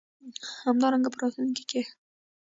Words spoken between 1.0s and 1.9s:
په راتلونکې کې